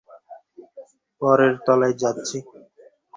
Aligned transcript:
পরের 1.21 1.53
তলায় 1.65 1.95
যাচ্ছি। 2.01 2.37